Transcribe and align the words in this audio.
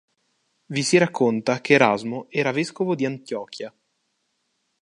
Vi 0.65 0.81
si 0.81 0.97
racconta 0.97 1.61
che 1.61 1.73
Erasmo 1.75 2.25
era 2.31 2.51
vescovo 2.51 2.95
di 2.95 3.05
Antiochia. 3.05 3.71